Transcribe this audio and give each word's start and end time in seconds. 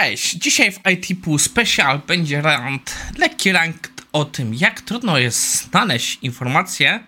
Cześć! 0.00 0.34
Dzisiaj 0.34 0.72
w 0.72 0.80
IT 0.90 1.24
Pool 1.24 1.38
Special 1.38 2.00
będzie 2.06 2.42
rant, 2.42 2.96
lekki 3.18 3.52
rant 3.52 3.88
o 4.12 4.24
tym, 4.24 4.54
jak 4.54 4.80
trudno 4.80 5.18
jest 5.18 5.64
znaleźć 5.70 6.18
informacje, 6.22 7.06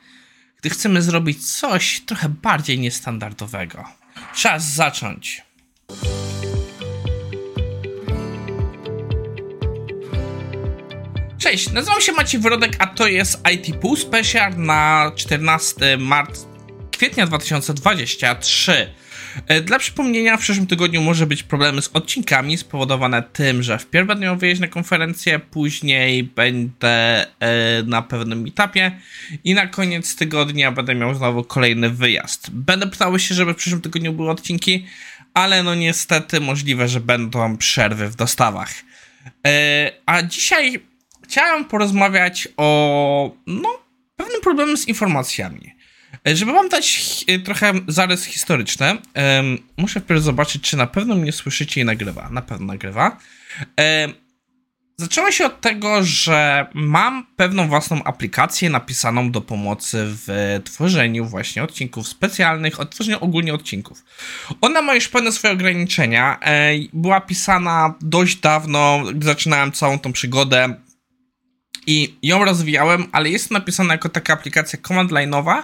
gdy 0.60 0.70
chcemy 0.70 1.02
zrobić 1.02 1.52
coś 1.52 2.00
trochę 2.00 2.28
bardziej 2.28 2.78
niestandardowego. 2.78 3.84
Czas 4.34 4.72
zacząć. 4.74 5.42
Cześć, 11.38 11.70
nazywam 11.70 12.00
się 12.00 12.12
Maciej 12.12 12.40
Wrodek, 12.40 12.76
a 12.78 12.86
to 12.86 13.06
jest 13.06 13.42
IT 13.54 13.76
Pool 13.76 13.96
Special 13.96 14.56
na 14.56 15.12
14 15.16 15.96
marca, 15.98 16.46
kwietnia 16.90 17.26
2023. 17.26 19.01
E, 19.46 19.60
dla 19.60 19.78
przypomnienia, 19.78 20.36
w 20.36 20.40
przyszłym 20.40 20.66
tygodniu 20.66 21.02
może 21.02 21.26
być 21.26 21.42
problemy 21.42 21.82
z 21.82 21.90
odcinkami 21.92 22.56
spowodowane 22.56 23.22
tym, 23.22 23.62
że 23.62 23.78
wpierw 23.78 24.08
będę 24.08 24.24
miał 24.24 24.36
wyjeździć 24.36 24.60
na 24.60 24.68
konferencję, 24.68 25.38
później 25.38 26.24
będę 26.24 27.26
e, 27.40 27.82
na 27.86 28.02
pewnym 28.02 28.46
etapie 28.46 28.92
i 29.44 29.54
na 29.54 29.66
koniec 29.66 30.16
tygodnia 30.16 30.72
będę 30.72 30.94
miał 30.94 31.14
znowu 31.14 31.44
kolejny 31.44 31.90
wyjazd. 31.90 32.50
Będę 32.50 32.86
pytał 32.86 33.18
się, 33.18 33.34
żeby 33.34 33.54
w 33.54 33.56
przyszłym 33.56 33.82
tygodniu 33.82 34.12
były 34.12 34.30
odcinki, 34.30 34.86
ale 35.34 35.62
no 35.62 35.74
niestety 35.74 36.40
możliwe, 36.40 36.88
że 36.88 37.00
będą 37.00 37.56
przerwy 37.56 38.08
w 38.08 38.16
dostawach. 38.16 38.72
E, 39.46 39.92
a 40.06 40.22
dzisiaj 40.22 40.80
chciałem 41.24 41.64
porozmawiać 41.64 42.48
o 42.56 43.36
no, 43.46 43.68
pewnym 44.16 44.40
problemie 44.40 44.76
z 44.76 44.88
informacjami. 44.88 45.81
E, 46.28 46.36
żeby 46.36 46.52
wam 46.52 46.68
dać 46.68 47.24
e, 47.28 47.38
trochę 47.38 47.72
zarys 47.88 48.24
historyczny, 48.24 48.98
muszę 49.76 50.00
wpierw 50.00 50.22
zobaczyć, 50.22 50.62
czy 50.62 50.76
na 50.76 50.86
pewno 50.86 51.14
mnie 51.14 51.32
słyszycie 51.32 51.80
i 51.80 51.84
nagrywa. 51.84 52.28
Na 52.30 52.42
pewno 52.42 52.66
nagrywa. 52.66 53.16
Zaczęło 54.96 55.30
się 55.30 55.46
od 55.46 55.60
tego, 55.60 56.04
że 56.04 56.66
mam 56.74 57.26
pewną 57.36 57.68
własną 57.68 58.04
aplikację 58.04 58.70
napisaną 58.70 59.30
do 59.30 59.40
pomocy 59.40 59.98
w 60.06 60.60
tworzeniu 60.64 61.24
właśnie 61.24 61.62
odcinków 61.62 62.08
specjalnych, 62.08 62.76
tworzeniu 62.90 63.18
ogólnie 63.20 63.54
odcinków. 63.54 64.04
Ona 64.60 64.82
ma 64.82 64.94
już 64.94 65.08
pewne 65.08 65.32
swoje 65.32 65.52
ograniczenia. 65.54 66.38
E, 66.40 66.72
była 66.92 67.20
pisana 67.20 67.94
dość 68.00 68.36
dawno, 68.36 69.02
zaczynałem 69.22 69.72
całą 69.72 69.98
tą 69.98 70.12
przygodę 70.12 70.74
i 71.86 72.14
ją 72.22 72.44
rozwijałem, 72.44 73.06
ale 73.12 73.30
jest 73.30 73.50
napisana 73.50 73.94
jako 73.94 74.08
taka 74.08 74.32
aplikacja 74.32 74.78
command 74.88 75.10
line'owa 75.10 75.62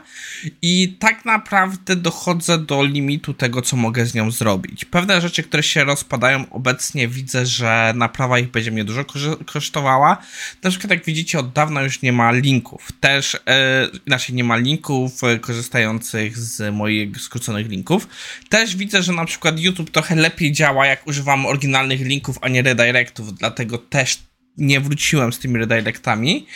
i 0.62 0.96
tak 0.98 1.24
naprawdę 1.24 1.96
dochodzę 1.96 2.58
do 2.58 2.84
limitu 2.84 3.34
tego, 3.34 3.62
co 3.62 3.76
mogę 3.76 4.06
z 4.06 4.14
nią 4.14 4.30
zrobić. 4.30 4.84
Pewne 4.84 5.20
rzeczy, 5.20 5.42
które 5.42 5.62
się 5.62 5.84
rozpadają 5.84 6.44
obecnie 6.50 7.08
widzę, 7.08 7.46
że 7.46 7.92
naprawa 7.96 8.38
ich 8.38 8.50
będzie 8.50 8.70
mnie 8.70 8.84
dużo 8.84 9.04
kosztowała. 9.46 10.16
Na 10.62 10.70
przykład 10.70 10.90
jak 10.90 11.04
widzicie 11.04 11.38
od 11.38 11.52
dawna 11.52 11.82
już 11.82 12.02
nie 12.02 12.12
ma 12.12 12.32
linków. 12.32 12.88
Też, 13.00 13.34
e, 13.46 13.88
inaczej 14.06 14.34
nie 14.34 14.44
ma 14.44 14.56
linków 14.56 15.24
e, 15.24 15.38
korzystających 15.38 16.38
z 16.38 16.74
moich 16.74 17.20
skróconych 17.20 17.68
linków. 17.68 18.08
Też 18.48 18.76
widzę, 18.76 19.02
że 19.02 19.12
na 19.12 19.24
przykład 19.24 19.60
YouTube 19.60 19.90
trochę 19.90 20.14
lepiej 20.14 20.52
działa, 20.52 20.86
jak 20.86 21.06
używam 21.06 21.46
oryginalnych 21.46 22.00
linków, 22.00 22.38
a 22.40 22.48
nie 22.48 22.62
redirectów, 22.62 23.34
dlatego 23.34 23.78
też 23.78 24.27
nie 24.58 24.80
wróciłem 24.80 25.32
z 25.32 25.38
tymi 25.38 25.58
redirectami 25.58 26.46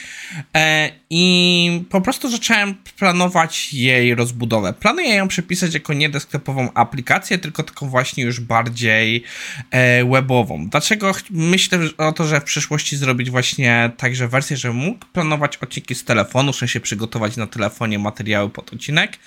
e, 0.56 0.91
i 1.11 1.84
po 1.91 2.00
prostu 2.00 2.31
zacząłem 2.31 2.75
planować 2.98 3.75
jej 3.75 4.14
rozbudowę. 4.14 4.72
Planuję 4.72 5.14
ją 5.14 5.28
przepisać 5.28 5.75
jako 5.75 5.92
nie 5.92 6.09
desktopową 6.09 6.72
aplikację, 6.72 7.39
tylko 7.39 7.62
taką 7.62 7.89
właśnie 7.89 8.25
już 8.25 8.41
bardziej 8.41 9.22
e, 9.70 10.05
webową. 10.05 10.69
Dlaczego 10.69 11.12
myślę 11.31 11.78
o 11.98 12.12
to, 12.12 12.27
że 12.27 12.41
w 12.41 12.44
przyszłości 12.44 12.97
zrobić 12.97 13.31
właśnie 13.31 13.91
także 13.97 14.28
wersję, 14.28 14.56
żebym 14.56 14.77
mógł 14.77 15.06
planować 15.12 15.56
odcinki 15.56 15.94
z 15.94 16.05
telefonu, 16.05 16.53
w 16.53 16.56
sensie 16.56 16.81
przygotować 16.81 17.37
na 17.37 17.47
telefonie 17.47 17.99
materiały 17.99 18.50
pod 18.50 18.72
odcinek 18.72 19.19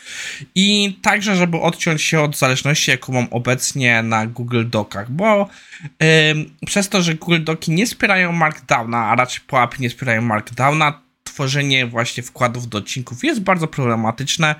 i 0.55 0.97
także, 1.01 1.35
żeby 1.35 1.57
odciąć 1.57 2.01
się 2.01 2.21
od 2.21 2.37
zależności, 2.37 2.91
jaką 2.91 3.13
mam 3.13 3.27
obecnie 3.31 4.03
na 4.03 4.27
Google 4.27 4.63
Docach, 4.69 5.11
bo 5.11 5.49
przez 6.65 6.89
to, 6.89 7.01
że 7.01 7.15
Google 7.15 7.43
Doki 7.43 7.71
nie 7.71 7.85
wspierają 7.85 8.31
Markdowna, 8.69 9.05
a 9.05 9.15
raczej 9.15 9.41
po 9.47 9.61
API 9.61 9.81
nie 9.81 9.89
wspierają 9.89 10.21
Markdowna, 10.21 11.01
tworzenie 11.35 11.87
właśnie 11.87 12.23
wkładów 12.23 12.69
do 12.69 12.77
odcinków 12.77 13.23
jest 13.23 13.41
bardzo 13.41 13.67
problematyczne, 13.67 14.55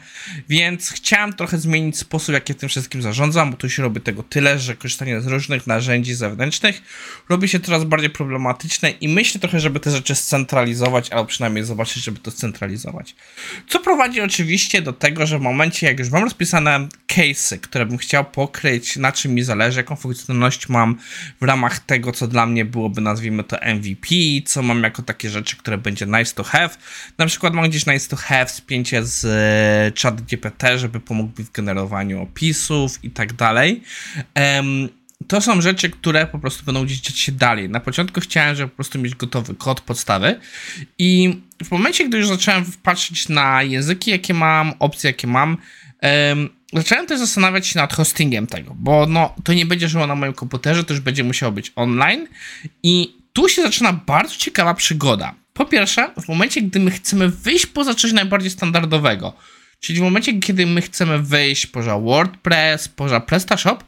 więc 0.50 0.90
chciałem 0.90 1.34
trochę 1.34 1.58
zmienić 1.58 1.98
sposób, 1.98 2.34
jak 2.34 2.50
ja 2.50 2.56
tym 2.56 2.70
wszystkim 2.70 3.02
zarządzam, 3.02 3.52
bo 3.52 3.58
tu 3.58 3.70
się 3.70 3.84
robi 3.84 4.02
tego 4.02 4.24
tyle, 4.24 4.60
że 4.60 4.76
korzystanie 4.76 5.22
z 5.22 5.28
różnych 5.28 5.68
narzędzi 5.68 6.14
zewnętrznych 6.14 6.82
robi 7.30 7.48
się 7.48 7.60
coraz 7.60 7.84
bardziej 7.84 8.10
problematyczne 8.10 8.92
i 8.92 9.08
myślę 9.08 9.42
trochę, 9.42 9.60
żeby 9.60 9.80
te 9.80 9.92
rzeczy 9.92 10.16
scentralizować, 10.16 11.10
albo 11.10 11.26
przynajmniej 11.26 11.64
zobaczyć, 11.64 12.04
żeby 12.04 12.20
to 12.20 12.32
scentralizować. 12.32 13.16
Co 13.68 13.80
prowadzi 13.80 14.22
oczywiście 14.22 14.82
do 14.82 14.94
tego, 14.94 15.26
że 15.26 15.40
w 15.40 15.42
momencie, 15.42 15.88
jak 15.88 16.00
już 16.00 16.10
mam 16.10 16.24
rozpisane 16.24 16.88
case'y, 17.08 17.60
które 17.60 17.86
bym 17.86 17.98
chciał 17.98 18.26
pokryć, 18.26 18.96
na 18.96 19.12
czym 19.12 19.34
mi 19.34 19.44
zależy, 19.44 19.80
jaką 19.80 19.96
funkcjonalność 19.96 20.70
mam 20.70 20.98
w 21.42 21.44
ramach 21.44 21.80
tego, 21.80 22.12
co 22.12 22.28
dla 22.28 22.46
mnie 22.46 22.66
byłoby, 22.66 23.02
nazwijmy 23.02 23.44
to 23.44 23.58
MVP, 23.76 24.08
co 24.46 24.62
mam 24.62 24.84
jako 24.84 25.02
takie 25.02 25.30
rzeczy, 25.30 25.58
które 25.58 25.78
będzie 25.78 26.06
nice 26.06 26.36
to 26.36 26.44
have, 26.44 26.65
have. 26.68 26.78
Na 27.18 27.26
przykład 27.26 27.54
mam 27.54 27.70
gdzieś 27.70 27.86
nice 27.86 28.10
to 28.10 28.16
have 28.16 28.48
spięcie 28.48 29.06
z 29.06 29.26
e, 29.26 30.02
chat 30.02 30.22
GPT, 30.22 30.80
żeby 30.80 31.00
pomógł 31.00 31.40
mi 31.40 31.46
w 31.46 31.52
generowaniu 31.52 32.22
opisów 32.22 33.04
i 33.04 33.10
tak 33.10 33.34
dalej. 33.34 33.84
to 35.28 35.42
są 35.42 35.62
rzeczy, 35.62 35.90
które 35.90 36.28
po 36.28 36.40
prostu 36.40 36.66
będą 36.66 36.86
gdzieś 36.86 37.02
się 37.02 37.32
dalej. 37.32 37.70
Na 37.70 37.80
początku 37.80 38.22
chciałem, 38.22 38.56
żeby 38.56 38.70
po 38.70 38.76
prostu 38.76 39.00
mieć 39.00 39.16
gotowy 39.16 39.56
kod 39.56 39.82
podstawy 39.82 40.40
i 40.98 41.42
w 41.64 41.72
momencie, 41.72 42.10
gdy 42.10 42.18
już 42.18 42.28
zacząłem 42.28 42.66
patrzeć 42.84 43.30
na 43.30 43.64
języki, 43.64 44.12
jakie 44.12 44.34
mam, 44.34 44.74
opcje, 44.80 45.10
jakie 45.10 45.28
mam, 45.28 45.58
um, 46.30 46.50
zacząłem 46.74 47.06
też 47.06 47.20
zastanawiać 47.20 47.68
się 47.68 47.80
nad 47.80 47.94
hostingiem 47.94 48.48
tego, 48.48 48.76
bo 48.76 49.06
no, 49.06 49.36
to 49.44 49.54
nie 49.54 49.66
będzie 49.66 49.90
żyło 49.90 50.08
na 50.08 50.16
moim 50.16 50.34
komputerze, 50.34 50.84
to 50.84 50.94
już 50.94 51.02
będzie 51.02 51.24
musiało 51.24 51.52
być 51.52 51.72
online 51.76 52.28
i 52.84 53.16
tu 53.34 53.50
się 53.50 53.62
zaczyna 53.62 53.94
bardzo 53.94 54.36
ciekawa 54.36 54.74
przygoda. 54.74 55.36
Po 55.58 55.66
pierwsze, 55.66 56.12
w 56.22 56.28
momencie, 56.28 56.62
gdy 56.62 56.80
my 56.80 56.92
chcemy 56.92 57.30
wyjść 57.30 57.66
poza 57.66 57.94
coś 57.94 58.12
najbardziej 58.12 58.52
standardowego, 58.52 59.34
czyli 59.80 60.00
w 60.00 60.02
momencie, 60.02 60.40
kiedy 60.40 60.66
my 60.66 60.82
chcemy 60.82 61.20
wyjść 61.20 61.68
poza 61.68 62.00
WordPress, 62.00 62.88
poza 62.88 63.20
PrestaShop, 63.20 63.84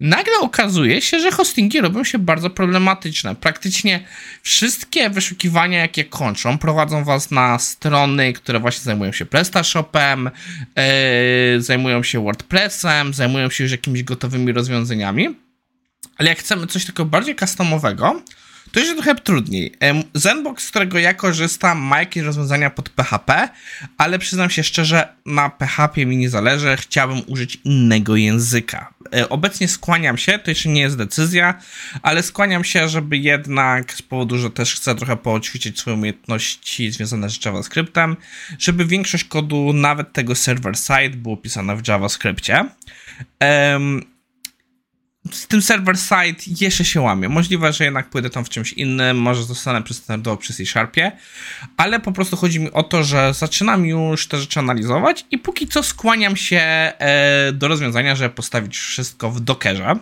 nagle 0.00 0.38
okazuje 0.40 1.02
się, 1.02 1.20
że 1.20 1.30
hostingi 1.30 1.80
robią 1.80 2.04
się 2.04 2.18
bardzo 2.18 2.50
problematyczne. 2.50 3.34
Praktycznie 3.34 4.04
wszystkie 4.42 5.10
wyszukiwania, 5.10 5.78
jakie 5.78 6.04
kończą, 6.04 6.58
prowadzą 6.58 7.04
was 7.04 7.30
na 7.30 7.58
strony, 7.58 8.32
które 8.32 8.60
właśnie 8.60 8.84
zajmują 8.84 9.12
się 9.12 9.26
PrestaShopem, 9.26 10.30
yy, 10.76 11.62
zajmują 11.62 12.02
się 12.02 12.24
WordPressem, 12.24 13.14
zajmują 13.14 13.50
się 13.50 13.64
już 13.64 13.70
jakimiś 13.70 14.02
gotowymi 14.02 14.52
rozwiązaniami. 14.52 15.36
Ale 16.16 16.28
jak 16.28 16.38
chcemy 16.38 16.66
coś 16.66 16.84
takiego 16.84 17.04
bardziej 17.04 17.36
customowego, 17.36 18.22
to 18.72 18.80
jest 18.80 18.94
trochę 18.94 19.14
trudniej. 19.14 19.74
Zenbox, 20.14 20.64
z 20.64 20.70
którego 20.70 20.98
ja 20.98 21.14
korzystam, 21.14 21.78
ma 21.78 21.98
jakieś 21.98 22.22
rozwiązania 22.22 22.70
pod 22.70 22.88
PHP, 22.88 23.48
ale 23.98 24.18
przyznam 24.18 24.50
się 24.50 24.64
szczerze, 24.64 25.08
na 25.26 25.50
PHP 25.50 26.06
mi 26.06 26.16
nie 26.16 26.30
zależy, 26.30 26.76
chciałbym 26.76 27.22
użyć 27.26 27.58
innego 27.64 28.16
języka. 28.16 28.94
E, 29.14 29.28
obecnie 29.28 29.68
skłaniam 29.68 30.18
się, 30.18 30.38
to 30.38 30.50
jeszcze 30.50 30.68
nie 30.68 30.80
jest 30.80 30.96
decyzja, 30.96 31.54
ale 32.02 32.22
skłaniam 32.22 32.64
się, 32.64 32.88
żeby 32.88 33.16
jednak 33.16 33.92
z 33.92 34.02
powodu, 34.02 34.38
że 34.38 34.50
też 34.50 34.74
chcę 34.74 34.94
trochę 34.94 35.16
poćwiczyć 35.16 35.78
swoje 35.78 35.96
umiejętności 35.96 36.90
związane 36.90 37.30
z 37.30 37.44
JavaScriptem, 37.44 38.16
żeby 38.58 38.84
większość 38.84 39.24
kodu, 39.24 39.72
nawet 39.72 40.12
tego 40.12 40.32
server-side, 40.32 41.16
było 41.16 41.36
pisane 41.36 41.76
w 41.76 41.88
JavaScriptie. 41.88 42.64
Z 45.32 45.46
tym 45.46 45.60
server-side 45.60 46.42
jeszcze 46.60 46.84
się 46.84 47.00
łamie. 47.00 47.28
Możliwe, 47.28 47.72
że 47.72 47.84
jednak 47.84 48.10
pójdę 48.10 48.30
tam 48.30 48.44
w 48.44 48.48
czymś 48.48 48.72
innym, 48.72 49.16
może 49.16 49.44
zostanę 49.44 49.82
standardowo 49.90 50.36
przy 50.36 50.54
C-Sharpie, 50.54 51.12
ale 51.76 52.00
po 52.00 52.12
prostu 52.12 52.36
chodzi 52.36 52.60
mi 52.60 52.72
o 52.72 52.82
to, 52.82 53.04
że 53.04 53.34
zaczynam 53.34 53.86
już 53.86 54.26
te 54.26 54.38
rzeczy 54.38 54.60
analizować 54.60 55.26
i 55.30 55.38
póki 55.38 55.68
co 55.68 55.82
skłaniam 55.82 56.36
się 56.36 56.58
e, 56.58 57.52
do 57.52 57.68
rozwiązania, 57.68 58.16
żeby 58.16 58.34
postawić 58.34 58.78
wszystko 58.78 59.30
w 59.30 59.40
Dockerze, 59.40 59.96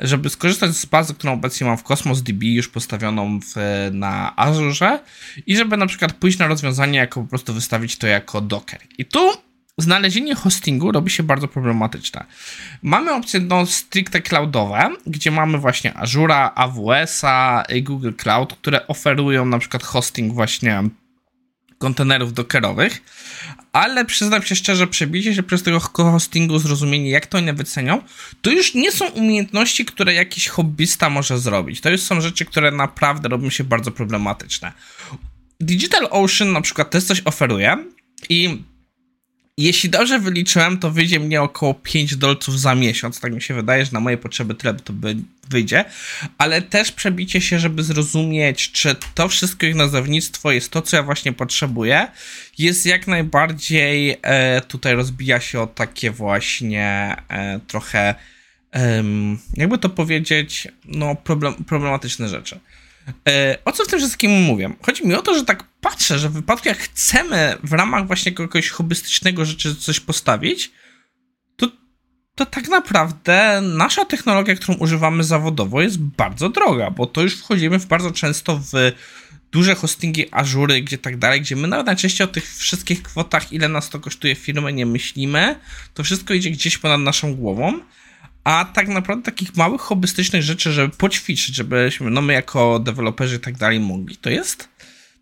żeby 0.00 0.30
skorzystać 0.30 0.76
z 0.76 0.86
bazy, 0.86 1.14
którą 1.14 1.32
obecnie 1.32 1.66
mam 1.66 1.78
w 1.78 1.82
Cosmos 1.82 2.22
DB 2.22 2.46
już 2.46 2.68
postawioną 2.68 3.40
w, 3.40 3.54
na 3.92 4.36
Azure 4.36 5.00
i 5.46 5.56
żeby 5.56 5.76
na 5.76 5.86
przykład 5.86 6.12
pójść 6.12 6.38
na 6.38 6.46
rozwiązanie, 6.46 6.98
jako 6.98 7.22
po 7.22 7.28
prostu 7.28 7.54
wystawić 7.54 7.96
to 7.96 8.06
jako 8.06 8.40
Docker. 8.40 8.80
I 8.98 9.04
tu 9.04 9.32
znalezienie 9.78 10.34
hostingu 10.34 10.92
robi 10.92 11.10
się 11.10 11.22
bardzo 11.22 11.48
problematyczne. 11.48 12.24
Mamy 12.82 13.12
opcje 13.12 13.40
no, 13.40 13.66
stricte 13.66 14.20
cloudowe, 14.20 14.90
gdzie 15.06 15.30
mamy 15.30 15.58
właśnie 15.58 15.96
Azura, 15.96 16.52
AWS-a, 16.54 17.64
Google 17.82 18.12
Cloud, 18.12 18.52
które 18.52 18.86
oferują 18.86 19.44
na 19.44 19.58
przykład 19.58 19.82
hosting 19.82 20.34
właśnie 20.34 20.82
kontenerów 21.78 22.32
dockerowych, 22.32 23.02
ale 23.72 24.04
przyznam 24.04 24.42
się 24.42 24.56
szczerze, 24.56 24.86
przebicie 24.86 25.34
się 25.34 25.42
przez 25.42 25.62
tego 25.62 25.80
hostingu, 25.80 26.58
zrozumienie 26.58 27.10
jak 27.10 27.26
to 27.26 27.38
one 27.38 27.52
wycenią, 27.52 28.02
to 28.42 28.50
już 28.50 28.74
nie 28.74 28.92
są 28.92 29.08
umiejętności, 29.08 29.84
które 29.84 30.14
jakiś 30.14 30.48
hobbysta 30.48 31.10
może 31.10 31.38
zrobić. 31.38 31.80
To 31.80 31.90
już 31.90 32.00
są 32.00 32.20
rzeczy, 32.20 32.44
które 32.44 32.70
naprawdę 32.70 33.28
robią 33.28 33.50
się 33.50 33.64
bardzo 33.64 33.90
problematyczne. 33.90 34.72
Digital 35.60 36.08
Ocean 36.10 36.52
na 36.52 36.60
przykład 36.60 36.90
też 36.90 37.04
coś 37.04 37.22
oferuje 37.24 37.76
i 38.28 38.62
jeśli 39.58 39.90
dobrze 39.90 40.18
wyliczyłem, 40.18 40.78
to 40.78 40.90
wyjdzie 40.90 41.20
mnie 41.20 41.42
około 41.42 41.74
5 41.74 42.16
dolców 42.16 42.60
za 42.60 42.74
miesiąc. 42.74 43.20
Tak 43.20 43.34
mi 43.34 43.42
się 43.42 43.54
wydaje, 43.54 43.84
że 43.84 43.92
na 43.92 44.00
moje 44.00 44.18
potrzeby 44.18 44.54
tyle 44.54 44.74
to 44.74 44.92
by 44.92 45.16
wyjdzie. 45.50 45.84
Ale 46.38 46.62
też 46.62 46.92
przebicie 46.92 47.40
się, 47.40 47.58
żeby 47.58 47.82
zrozumieć, 47.82 48.72
czy 48.72 48.96
to 49.14 49.28
wszystko 49.28 49.66
ich 49.66 49.74
nazewnictwo 49.74 50.52
jest 50.52 50.70
to, 50.70 50.82
co 50.82 50.96
ja 50.96 51.02
właśnie 51.02 51.32
potrzebuję, 51.32 52.06
jest 52.58 52.86
jak 52.86 53.06
najbardziej 53.06 54.16
e, 54.22 54.60
tutaj 54.60 54.94
rozbija 54.94 55.40
się 55.40 55.60
o 55.60 55.66
takie 55.66 56.10
właśnie 56.10 57.16
e, 57.28 57.60
trochę, 57.66 58.14
e, 58.74 59.04
jakby 59.56 59.78
to 59.78 59.88
powiedzieć, 59.88 60.68
no 60.84 61.14
problem, 61.14 61.54
problematyczne 61.54 62.28
rzeczy. 62.28 62.60
E, 63.28 63.58
o 63.64 63.72
co 63.72 63.84
w 63.84 63.88
tym 63.88 63.98
wszystkim 63.98 64.30
mówię? 64.30 64.70
Chodzi 64.82 65.06
mi 65.06 65.14
o 65.14 65.22
to, 65.22 65.34
że 65.34 65.44
tak 65.44 65.64
patrzę, 65.84 66.18
że 66.18 66.28
w 66.28 66.32
wypadku 66.32 66.68
jak 66.68 66.78
chcemy 66.78 67.56
w 67.62 67.72
ramach 67.72 68.06
właśnie 68.06 68.32
jakiegoś 68.32 68.70
hobbystycznego 68.70 69.44
rzeczy 69.44 69.76
coś 69.76 70.00
postawić, 70.00 70.72
to, 71.56 71.66
to 72.34 72.46
tak 72.46 72.68
naprawdę 72.68 73.60
nasza 73.62 74.04
technologia, 74.04 74.54
którą 74.54 74.78
używamy 74.78 75.24
zawodowo 75.24 75.82
jest 75.82 75.98
bardzo 75.98 76.48
droga, 76.48 76.90
bo 76.90 77.06
to 77.06 77.22
już 77.22 77.36
wchodzimy 77.36 77.78
w 77.78 77.86
bardzo 77.86 78.10
często 78.10 78.56
w 78.56 78.72
duże 79.52 79.74
hostingi 79.74 80.26
Azury, 80.30 80.82
gdzie 80.82 80.98
tak 80.98 81.16
dalej, 81.16 81.40
gdzie 81.40 81.56
my 81.56 81.68
nawet 81.68 81.86
najczęściej 81.86 82.24
o 82.24 82.30
tych 82.30 82.56
wszystkich 82.56 83.02
kwotach, 83.02 83.52
ile 83.52 83.68
nas 83.68 83.90
to 83.90 84.00
kosztuje 84.00 84.34
firmę, 84.34 84.72
nie 84.72 84.86
myślimy. 84.86 85.56
To 85.94 86.02
wszystko 86.02 86.34
idzie 86.34 86.50
gdzieś 86.50 86.78
ponad 86.78 87.00
naszą 87.00 87.34
głową 87.34 87.80
a 88.44 88.64
tak 88.64 88.88
naprawdę 88.88 89.22
takich 89.22 89.56
małych 89.56 89.80
hobbystycznych 89.80 90.42
rzeczy, 90.42 90.72
żeby 90.72 90.96
poćwiczyć, 90.96 91.54
żebyśmy, 91.54 92.10
no 92.10 92.22
my 92.22 92.32
jako 92.32 92.78
deweloperzy 92.78 93.36
i 93.36 93.40
tak 93.40 93.56
dalej 93.56 93.80
mogli, 93.80 94.16
to 94.16 94.30
jest, 94.30 94.68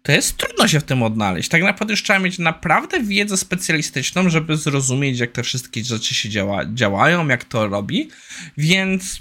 to 0.02 0.12
jest 0.12 0.36
trudno 0.36 0.68
się 0.68 0.80
w 0.80 0.84
tym 0.84 1.02
odnaleźć. 1.02 1.48
Tak 1.48 1.62
naprawdę 1.62 1.92
już 1.92 2.02
trzeba 2.02 2.18
mieć 2.18 2.38
naprawdę 2.38 3.02
wiedzę 3.02 3.36
specjalistyczną, 3.36 4.30
żeby 4.30 4.56
zrozumieć, 4.56 5.18
jak 5.18 5.32
te 5.32 5.42
wszystkie 5.42 5.84
rzeczy 5.84 6.14
się 6.14 6.28
działa, 6.28 6.64
działają, 6.74 7.28
jak 7.28 7.44
to 7.44 7.68
robi, 7.68 8.08
więc 8.56 9.20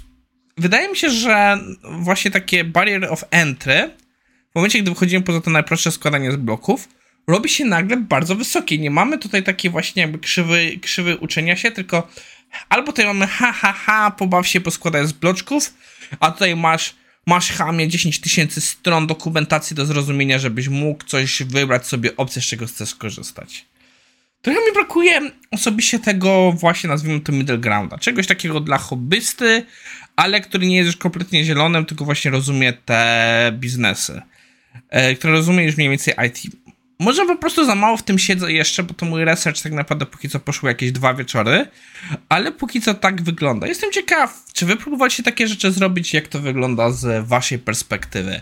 wydaje 0.58 0.88
mi 0.88 0.96
się, 0.96 1.10
że 1.10 1.58
właśnie 1.82 2.30
takie 2.30 2.64
barrier 2.64 3.04
of 3.04 3.24
entry, 3.30 3.90
w 4.52 4.54
momencie, 4.54 4.82
gdy 4.82 4.90
wychodzimy 4.90 5.24
poza 5.24 5.40
to 5.40 5.50
najprostsze 5.50 5.92
składanie 5.92 6.32
z 6.32 6.36
bloków, 6.36 6.88
robi 7.26 7.48
się 7.48 7.64
nagle 7.64 7.96
bardzo 7.96 8.36
wysokie. 8.36 8.78
Nie 8.78 8.90
mamy 8.90 9.18
tutaj 9.18 9.42
takiej 9.42 9.70
właśnie 9.70 10.02
jakby 10.02 10.18
krzywy, 10.18 10.78
krzywy 10.80 11.16
uczenia 11.16 11.56
się, 11.56 11.70
tylko 11.70 12.08
Albo 12.68 12.92
tutaj 12.92 13.06
mamy 13.06 13.26
ha, 13.26 13.52
ha, 13.52 13.72
ha, 13.72 14.10
pobaw 14.10 14.46
się, 14.46 14.60
poskładaj 14.60 15.06
z 15.06 15.12
bloczków, 15.12 15.74
a 16.20 16.30
tutaj 16.30 16.56
masz, 16.56 16.94
masz 17.26 17.52
hamie 17.52 17.88
10 17.88 18.20
tysięcy 18.20 18.60
stron 18.60 19.06
dokumentacji 19.06 19.76
do 19.76 19.86
zrozumienia, 19.86 20.38
żebyś 20.38 20.68
mógł 20.68 21.04
coś 21.04 21.42
wybrać 21.42 21.86
sobie 21.86 22.16
opcję, 22.16 22.42
z 22.42 22.44
czego 22.44 22.66
chcesz 22.66 22.88
skorzystać. 22.88 23.64
Trochę 24.42 24.60
mi 24.60 24.72
brakuje 24.74 25.20
osobiście 25.50 25.98
tego 25.98 26.52
właśnie, 26.52 26.88
nazwijmy 26.88 27.20
to 27.20 27.32
middle 27.32 27.58
grounda. 27.58 27.98
Czegoś 27.98 28.26
takiego 28.26 28.60
dla 28.60 28.78
hobbysty, 28.78 29.66
ale 30.16 30.40
który 30.40 30.66
nie 30.66 30.76
jest 30.76 30.86
już 30.86 30.96
kompletnie 30.96 31.44
zielonym, 31.44 31.84
tylko 31.84 32.04
właśnie 32.04 32.30
rozumie 32.30 32.72
te 32.72 33.52
biznesy. 33.58 34.22
E, 34.88 35.14
który 35.14 35.32
rozumie 35.32 35.64
już 35.64 35.76
mniej 35.76 35.88
więcej 35.88 36.14
IT. 36.28 36.56
Może 37.02 37.26
po 37.26 37.36
prostu 37.36 37.64
za 37.64 37.74
mało 37.74 37.96
w 37.96 38.02
tym 38.02 38.18
siedzę 38.18 38.52
jeszcze, 38.52 38.82
bo 38.82 38.94
to 38.94 39.06
mój 39.06 39.24
research 39.24 39.62
tak 39.62 39.72
naprawdę 39.72 40.06
póki 40.06 40.28
co 40.28 40.40
poszło 40.40 40.68
jakieś 40.68 40.92
dwa 40.92 41.14
wieczory, 41.14 41.66
ale 42.28 42.52
póki 42.52 42.80
co 42.80 42.94
tak 42.94 43.22
wygląda. 43.22 43.66
Jestem 43.66 43.92
ciekaw, 43.92 44.44
czy 44.52 44.66
wy 44.66 44.76
próbowaliście 44.76 45.22
takie 45.22 45.48
rzeczy 45.48 45.72
zrobić, 45.72 46.14
jak 46.14 46.28
to 46.28 46.40
wygląda 46.40 46.90
z 46.90 47.28
waszej 47.28 47.58
perspektywy. 47.58 48.40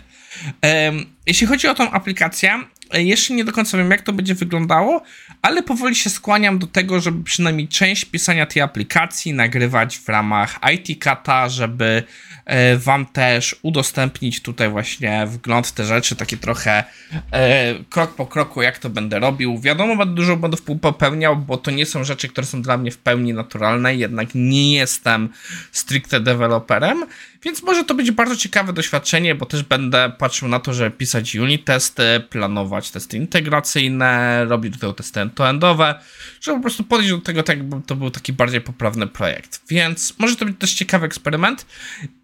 Um, 0.63 1.05
jeśli 1.25 1.47
chodzi 1.47 1.67
o 1.67 1.75
tą 1.75 1.91
aplikację, 1.91 2.59
jeszcze 2.93 3.33
nie 3.33 3.43
do 3.43 3.51
końca 3.51 3.77
wiem, 3.77 3.91
jak 3.91 4.01
to 4.01 4.13
będzie 4.13 4.35
wyglądało, 4.35 5.03
ale 5.41 5.63
powoli 5.63 5.95
się 5.95 6.09
skłaniam 6.09 6.59
do 6.59 6.67
tego, 6.67 6.99
żeby 6.99 7.23
przynajmniej 7.23 7.67
część 7.67 8.05
pisania 8.05 8.45
tej 8.45 8.61
aplikacji 8.61 9.33
nagrywać 9.33 9.97
w 9.97 10.09
ramach 10.09 10.59
IT 10.73 11.03
Kata, 11.03 11.49
żeby 11.49 12.03
E, 12.45 12.77
wam 12.77 13.05
też 13.05 13.55
udostępnić 13.61 14.41
tutaj 14.41 14.69
właśnie 14.69 15.27
wgląd 15.27 15.71
te 15.71 15.85
rzeczy, 15.85 16.15
takie 16.15 16.37
trochę 16.37 16.83
e, 17.31 17.75
krok 17.89 18.15
po 18.15 18.25
kroku, 18.25 18.61
jak 18.61 18.79
to 18.79 18.89
będę 18.89 19.19
robił. 19.19 19.59
Wiadomo, 19.59 19.95
będę 19.95 20.15
dużo 20.15 20.37
błędów 20.37 20.61
popełniał, 20.81 21.37
bo 21.37 21.57
to 21.57 21.71
nie 21.71 21.85
są 21.85 22.03
rzeczy, 22.03 22.27
które 22.27 22.47
są 22.47 22.61
dla 22.61 22.77
mnie 22.77 22.91
w 22.91 22.97
pełni 22.97 23.33
naturalne, 23.33 23.95
jednak 23.95 24.27
nie 24.35 24.73
jestem 24.73 25.29
stricte 25.71 26.19
deweloperem, 26.19 27.05
więc 27.43 27.63
może 27.63 27.83
to 27.83 27.95
być 27.95 28.11
bardzo 28.11 28.35
ciekawe 28.35 28.73
doświadczenie, 28.73 29.35
bo 29.35 29.45
też 29.45 29.63
będę 29.63 30.11
patrzył 30.17 30.47
na 30.47 30.59
to, 30.59 30.73
żeby 30.73 30.91
pisać 30.91 31.35
unit 31.35 31.65
testy, 31.65 32.03
planować 32.29 32.80
testy 32.89 33.17
integracyjne, 33.17 34.45
robić 34.45 34.77
do 34.77 34.93
testy 34.93 35.21
end-to-endowe, 35.21 35.95
żeby 36.41 36.57
po 36.57 36.61
prostu 36.61 36.83
podejść 36.83 37.11
do 37.11 37.21
tego 37.21 37.43
tak, 37.43 37.57
jakby 37.57 37.81
to 37.81 37.95
był 37.95 38.11
taki 38.11 38.33
bardziej 38.33 38.61
poprawny 38.61 39.07
projekt. 39.07 39.61
Więc 39.69 40.19
może 40.19 40.35
to 40.35 40.45
być 40.45 40.57
też 40.59 40.73
ciekawy 40.73 41.05
eksperyment. 41.05 41.65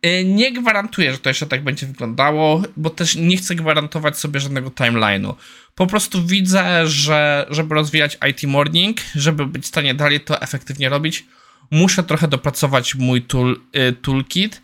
Y, 0.05 0.25
nie 0.25 0.51
gwarantuję, 0.51 1.11
że 1.11 1.17
to 1.17 1.29
jeszcze 1.29 1.47
tak 1.47 1.63
będzie 1.63 1.87
wyglądało, 1.87 2.63
bo 2.77 2.89
też 2.89 3.15
nie 3.15 3.37
chcę 3.37 3.55
gwarantować 3.55 4.17
sobie 4.17 4.39
żadnego 4.39 4.69
timeline'u. 4.69 5.33
Po 5.75 5.87
prostu 5.87 6.25
widzę, 6.25 6.87
że 6.87 7.45
żeby 7.49 7.75
rozwijać 7.75 8.17
IT 8.29 8.43
Morning, 8.43 8.97
żeby 9.15 9.45
być 9.45 9.63
w 9.63 9.67
stanie 9.67 9.93
dalej 9.93 10.19
to 10.19 10.41
efektywnie 10.41 10.89
robić, 10.89 11.25
muszę 11.71 12.03
trochę 12.03 12.27
dopracować 12.27 12.95
mój 12.95 13.21
tool, 13.21 13.61
y, 13.75 13.93
toolkit 13.93 14.61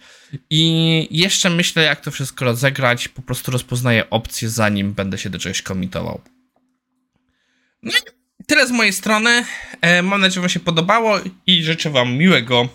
i 0.50 1.08
jeszcze 1.12 1.50
myślę, 1.50 1.84
jak 1.84 2.02
to 2.02 2.12
wszystko 2.12 2.46
rozegrać. 2.46 3.08
Po 3.08 3.22
prostu 3.22 3.52
rozpoznaję 3.52 4.10
opcje, 4.10 4.50
zanim 4.50 4.94
będę 4.94 5.18
się 5.18 5.30
do 5.30 5.40
czegoś 5.40 5.62
komitował. 5.62 6.22
No 7.84 7.92
i 7.92 8.02
tyle 8.48 8.68
z 8.68 8.72
mojej 8.72 8.94
strony. 8.94 9.46
E, 9.82 10.02
mam 10.02 10.22
nadzieję, 10.22 10.34
że 10.34 10.42
Wam 10.42 10.50
się 10.50 10.60
podobało 10.60 11.20
i 11.48 11.64
życzę 11.64 11.90
Wam 11.90 12.14
miłego 12.14 12.70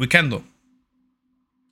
weekendu. 0.00 0.51